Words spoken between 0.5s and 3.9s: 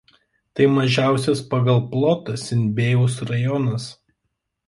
Tai mažiausias pagal plotą Sinbėjaus rajonas.